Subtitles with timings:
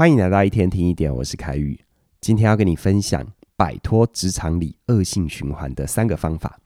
[0.00, 1.78] 欢迎来到一天听一点，我是凯宇。
[2.22, 3.22] 今天要跟你分享
[3.54, 6.58] 摆脱职场里恶性循环的三个方法。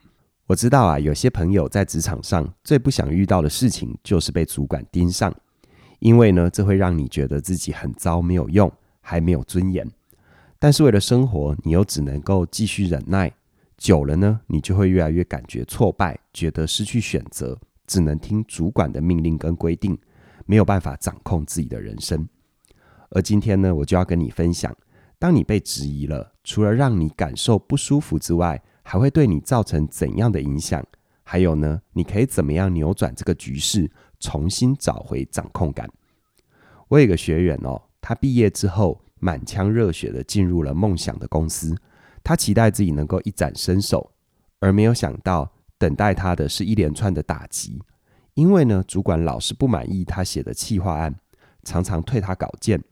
[0.46, 5.34] 我知道啊，有些朋友在职场上最不想遇到的事情就是被主管盯上，
[5.98, 8.70] 因为呢，这会让你觉得自己很糟、没有用，
[9.00, 9.84] 还没有尊严。
[10.60, 13.32] 但是为了生活，你又只能够继续忍耐。
[13.76, 19.98] 久了呢，你就会越来越感觉挫败，觉得失去选择，只能听主管的命令跟规定，
[20.46, 22.24] 没有办法掌控自己的人生。
[23.14, 24.76] 而今天呢，我就要跟你分享，
[25.20, 30.84] 当你被质疑了，除了让你感受不舒服之外，还会对你造成怎样的影响？
[31.22, 33.88] 还有呢，你可以怎么样扭转这个局势，
[34.18, 35.88] 重新找回掌控感？
[36.88, 41.74] 我有个学员哦，他毕业之后满腔热血地进入了梦想的公司。
[42.24, 44.10] 他期待自己能够一展身手，
[44.58, 47.80] 而没有想到等待他的是一连串的打击。
[48.34, 51.14] 因为呢，主管老是不满意他写的企划案，
[51.62, 52.82] 常常退他稿件，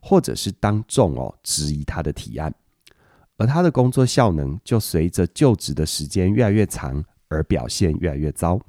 [0.00, 2.54] 或者是当众哦质疑他的提案，
[3.36, 8.60] 而他的工作效能就随着就职的时间越来越长，而表现越来越糟。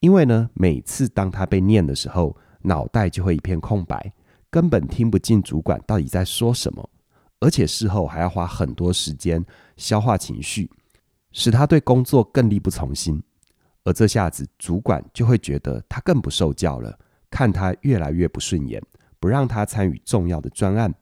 [0.00, 4.12] 因为呢，每次当他被念的时候，脑袋就会一片空白，
[4.50, 6.88] 根本听不进主管到底在说什么。
[7.40, 9.44] 而且事后还要花很多时间
[9.76, 10.68] 消化情绪，
[11.32, 13.22] 使他对工作更力不从心。
[13.84, 16.98] 而这下子，主管就会觉得他更不受教了，
[17.30, 18.82] 看他越来越不顺眼，
[19.18, 20.94] 不让他参与重要的专案，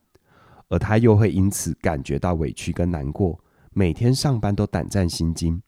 [0.69, 3.39] 而他又会因此感觉到委屈跟难过，
[3.73, 5.61] 每天上班都胆战心惊。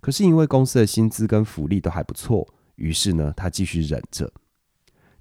[0.00, 4.32] 可是因为公司的薪资跟福利都还不错，于是呢，他继续忍着。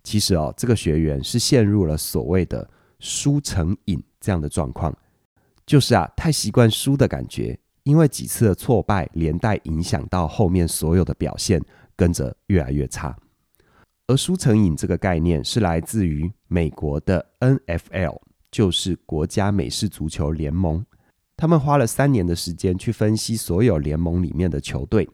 [0.04, 4.04] 其实哦，这个学员是陷入了所谓的输成瘾。
[4.24, 4.96] 这样的状况，
[5.66, 11.62] 就是啊，太习惯输的感觉，因为几次的挫败，连带影响到后面所有的表现，
[11.94, 13.14] 跟着越来越差。
[14.08, 18.20] 而输成瘾这个概念是来自于美国的 NFL，
[18.52, 20.86] 就是国家美式足球联盟。
[21.38, 25.10] 他们花了三年的时间去分析所有联盟里面的球队，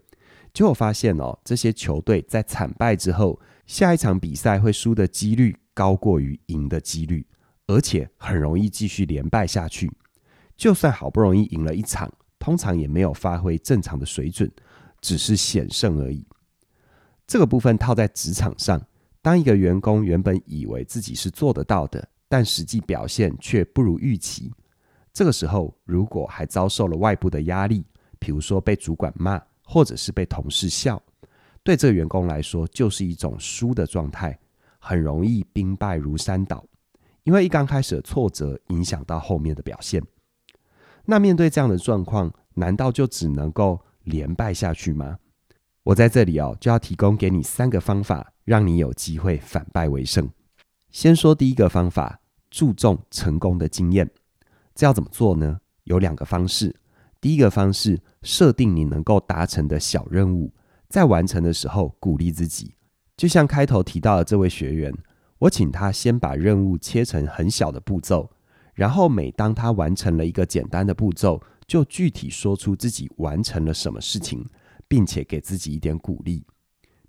[0.53, 7.25] 结果发现哦，这些球队在惨败之后，下一场比赛会输的几率高过于赢的几率。
[7.67, 9.91] 而且很容易继续连败下去，
[10.57, 14.51] 就算好不容易赢了一场，通常也没有发挥正常的水准，
[15.01, 16.25] 只是险胜而已。
[17.29, 18.81] 这个部分套在职场上，
[19.21, 24.51] 当一个员工原本以为自己是做得到的，但实际表现却不如预期，
[25.13, 27.85] 这个时候如果还遭受了外部的压力，
[28.17, 30.99] 比如说被主管骂，或者是被同事笑，
[31.61, 34.35] 对这个员工来说就是一种输的状态，
[34.79, 36.65] 很容易兵败如山倒。
[37.25, 40.01] 因为一刚开始的挫折影响到后面的表现，
[41.05, 45.19] 那面对这样的状况，难道就只能够连败下去吗？
[45.83, 50.29] 我在这里哦，就要提供给你三个方法，让你有机会反败为胜。
[50.91, 52.19] 先说第一个方法，
[52.49, 54.09] 注重成功的经验。
[54.75, 55.59] 这要怎么做呢？
[55.85, 56.75] 有两个方式。
[57.21, 60.53] 第一个方式，设定你能够达成的小任务，
[60.87, 62.75] 在完成的时候鼓励自己，
[63.17, 64.93] 就像开头提到的这位学员。
[65.39, 68.29] 我请他先把任务切成很小的步骤，
[68.73, 74.45] 然后每当他完成了一个简单的步骤，就具体说出自己完成了什么事情，
[74.89, 76.45] 并且给自己一点鼓励。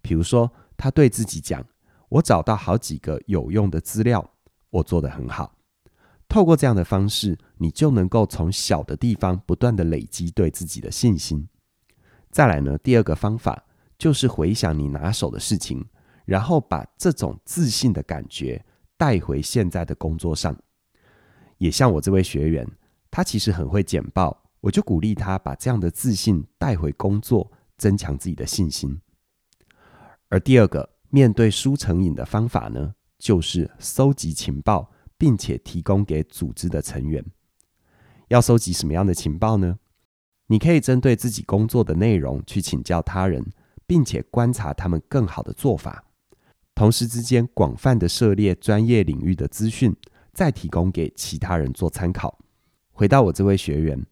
[0.01, 1.67] 比如说，他对自己讲
[2.09, 4.31] ：“我找到好几个有用的资料，
[4.71, 5.57] 我做得很好。”
[6.29, 11.49] 透过这样的方式，你就能够从小的地方不断地累积对自己的信心。
[12.31, 13.65] 再来呢，第二个方法
[13.99, 15.85] 就是回想你拿手的事情。
[16.27, 18.65] 然后把这种自信的感觉
[18.97, 20.57] 带回现在的工作上，
[21.59, 22.65] 也像我这位学员，
[23.11, 29.01] 他其实很会简报，我就鼓励他把这样的自信带回工作，增强自己的信心。
[30.29, 37.25] 而第二个面对输成瘾的方法呢，就是搜集情报，并且提供给组织的成员。
[38.29, 39.79] 要搜集什么样的情报呢？
[40.47, 43.45] 你可以针对自己工作的内容去请教他人，
[43.87, 46.05] 并且观察他们更好的做法。
[46.75, 49.97] 同时之间广泛的涉猎专业领域的资讯，
[50.33, 52.39] 再提供给其他人做参考。
[52.93, 54.07] 回到我这位学员，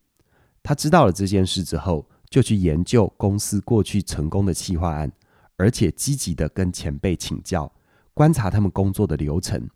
[0.63, 5.11] 他知道了这件事之后，就去研究公司过去成功的企划案，
[5.57, 7.73] 而且积极的跟前辈请教，
[8.15, 9.69] 观察他们工作的流程。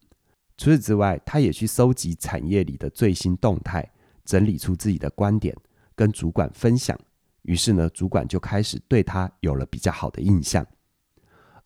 [0.58, 3.90] 除此之外，他也去搜集产业里的最新动态，
[4.24, 5.56] 整理出自己的观点，
[5.94, 6.96] 跟主管分享。
[7.42, 10.64] 于是呢，主管就开始对他有了比较好的印象。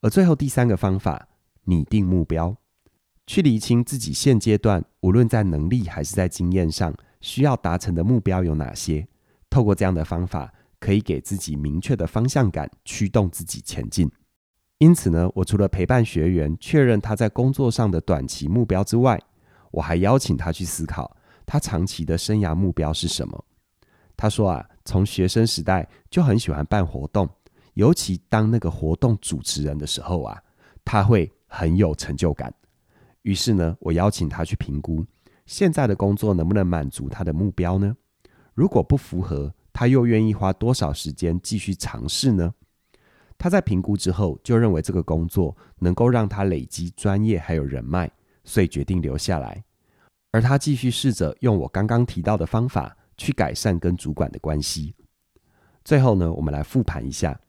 [0.00, 1.28] 而最后第三个方法，
[1.64, 2.56] 拟定目标，
[3.26, 9.06] 去厘清自己现阶段无论在能力还是在经验上需要达成的目标有哪些。
[9.50, 14.10] 透过这样的方法，可以给自己明确的方向感，驱动自己前进。
[14.78, 19.18] 因此呢，我除了陪伴学员确认他在工作上的短期目标之外，
[19.70, 23.44] 我还邀请他去思考他长期的生涯目标是什么。
[24.16, 27.28] 他说啊，从学生时代就很喜欢办活动，
[27.74, 30.38] 尤其当那个活动主持人的时候啊，
[30.84, 32.52] 他会很有成就感。
[33.22, 35.04] 于是呢，我邀请他去评估
[35.46, 37.96] 现在的工作能不能满足他的目标呢？
[38.54, 42.54] 如果不符合，他又愿意花多少时间继续尝试呢？
[43.36, 48.10] 他在评估之后就认为这个工作能够让他累积专业还有人脉，
[48.42, 49.62] 所以决定留下来。
[50.32, 52.96] 而他继续试着用我刚刚提到的方法。
[53.18, 54.94] 去改善跟主管的关系。
[55.82, 57.40] 最后呢，我们来复盘一下，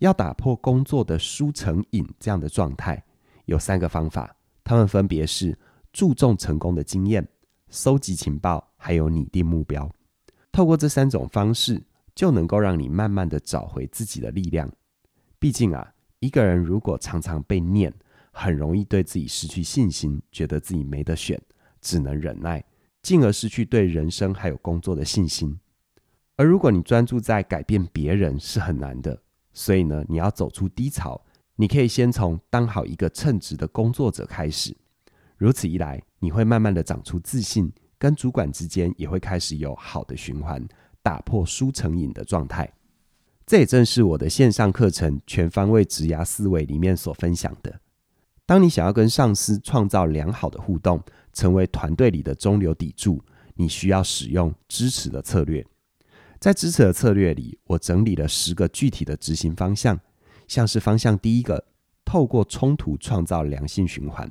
[0.00, 3.00] 要打破工作的输成瘾这样的状态，
[3.44, 4.34] 有三个方法，
[4.64, 5.56] 它们分别是
[5.92, 7.24] 注重成功的经验、
[7.70, 9.88] 搜集情报，还有拟定目标。
[10.52, 11.82] 透过这三种方式，
[12.14, 14.70] 就能够让你慢慢的找回自己的力量。
[15.38, 17.92] 毕竟啊，一个人如果常常被念，
[18.30, 21.40] 很容易对自己失去信心，觉得自己没得选，
[21.80, 22.62] 只能忍耐。
[23.02, 25.58] 进而失去对人生还有工作的信心。
[26.36, 29.20] 而如果你专注在改变别人是很难的，
[29.52, 31.20] 所以呢，你要走出低潮，
[31.56, 34.76] 你可以先从当好一个称职的工作者开始。
[35.36, 37.72] 如此一来，你会慢慢的长出自信，
[38.02, 40.60] 跟主管之间也会开始有好的循环，
[41.04, 42.68] 打破输成瘾的状态。
[43.46, 47.72] 这也正是我的线上课程《全方位职涯思维》里面所分享的。
[48.44, 51.00] 当你想要跟上司创造良好的互动，
[51.32, 53.22] 成为团队里的中流砥柱，
[53.54, 55.64] 你需要使用支持的策略。
[56.40, 59.96] 在支持的策略里，我整理了十个具体的执行方向，
[60.48, 61.64] 像是方向第一个，
[62.04, 64.28] 透过冲突创造良性循环。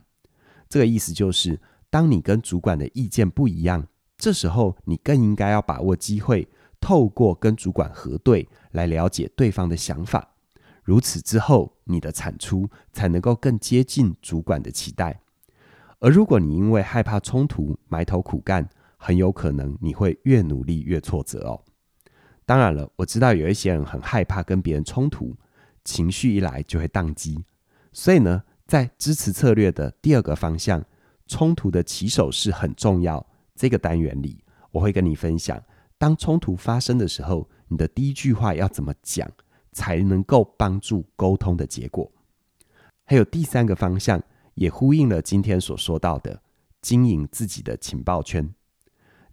[0.68, 1.58] 这个意思就是，
[1.92, 3.86] 当你跟主管的意见不一样，
[4.18, 6.48] 这时候你更应该要把握机会，
[6.80, 10.30] 透过跟主管核对，来了解对方的想法。
[10.84, 15.22] 如此之后，你的产出才能够更接近主管的期待。
[16.00, 18.68] 而如果你因为害怕冲突埋头苦干，
[18.98, 21.62] 很有可能你会越努力越挫折哦。
[22.46, 25.36] 当然了，我知道有一些人很害怕跟别人冲突，
[25.84, 27.44] 情绪一来就会宕机。
[27.94, 30.84] 所以呢，在支持策略的第二个方向，
[31.32, 33.26] 冲突的起手式很重要。
[33.56, 35.64] 这个单元里，我会跟你分享，
[35.98, 39.26] 当冲突发生的时候，你的第一句话要怎么讲，
[39.72, 42.12] 才能够帮助沟通的结果。
[43.06, 44.22] 还有第三个方向。
[44.56, 46.40] 也呼应了今天所说到的
[46.82, 48.48] 经营自己的情报圈。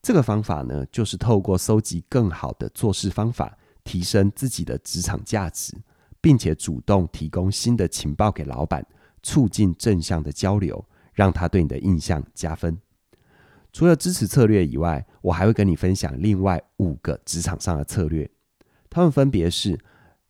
[0.01, 5.77] 这个方法呢，就是透过搜集更好的做事方法，提升自己的职场价值，
[6.21, 8.87] 并且主动提供新的情报给老板，
[9.21, 10.83] 促进正向的交流，
[11.19, 12.79] 让他对你的印象加分。
[13.73, 18.31] 除了支持策略以外，我还会跟你分享另外五个职场上的策略。
[18.89, 19.77] 它们分别是：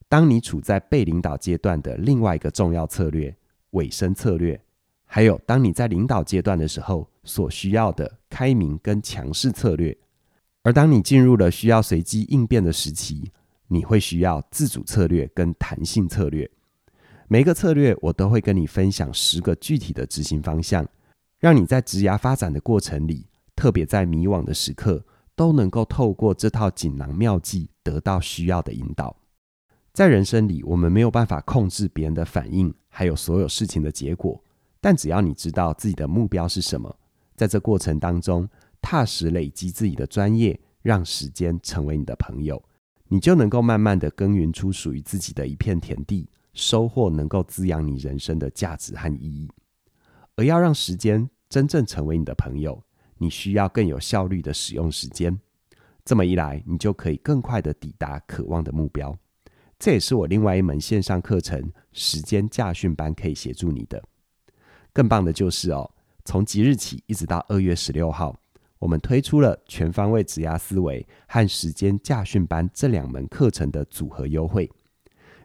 [0.08, 3.36] 当你处在被领导阶段的另外一个重要策略——
[3.72, 4.58] 尾声策略。
[5.04, 9.94] 还有，当你在领导阶段的时候，所需要的开明跟强势策略；
[10.62, 13.30] 而当你进入了需要随机应变的时期，
[13.68, 16.50] 你会需要自主策略跟弹性策略。
[17.30, 20.88] 每一个策略，我都会跟你分享十个具体的执行方向，
[21.38, 25.04] 让你在职涯发展的过程里，特别在迷惘的时刻，
[25.36, 29.14] 都能够透过这套锦囊妙计，得到需要的引导。
[29.92, 34.42] 在人生里，我们没有办法控制别人的反应，还有所有事情的结果。
[34.80, 36.96] 但只要你知道自己的目标是什么，
[37.36, 38.48] 在这过程当中
[38.80, 42.62] 踏实累积自己的专业，让时间成为你的朋友，
[43.08, 46.26] 你就能够慢慢的耕耘出属于自己的一片田地，
[46.58, 49.48] 收获能够滋养你人生的价值和意义。
[50.34, 52.82] 而要让时间真正成为你的朋友，
[53.16, 55.38] 你需要更有效率的使用时间。
[56.04, 59.16] 这么一来，你就可以更快的抵达渴望的目标。
[59.78, 64.02] 这也是我另外一门线上课程——时间驾训班可以协助你的。
[64.92, 65.88] 更棒的就是哦，
[66.24, 68.36] 从即日起一直到二月十六号，
[68.80, 74.68] 我们推出了全方位职涯思维和时间驾训班这两门课程的组合优惠。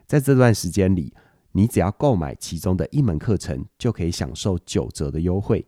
[0.06, 1.12] 在这段时间里，
[1.52, 5.66] 你只要购买其中的一门课程，就可以享受九折的优惠。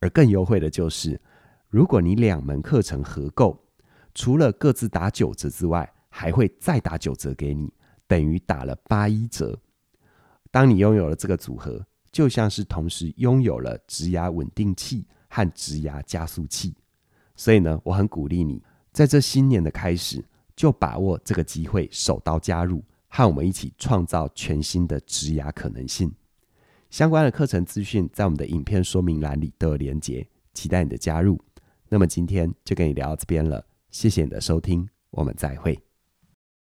[0.00, 1.20] 而更优惠的就是，
[1.68, 3.58] 如果你两门课程合购，
[4.14, 7.72] 除了各自打九折之外，还会再打九折给你，
[8.06, 9.58] 等于打了八一折。
[10.50, 16.74] 当你拥有了这个组合，就像是同时拥有了职涯稳定器和职涯加速器，
[17.34, 22.82] 所以呢，我很鼓励你在这新年的开始就把握这个机会，手刀加入，
[23.16, 26.12] 和我们一起创造全新的职涯可能性。
[26.90, 31.40] 相关的课程资讯在我们的影片说明栏里都有连结，期待你的加入。
[31.88, 35.85] 那么今天就跟你聊到这边了，谢谢你的收听，我们再会。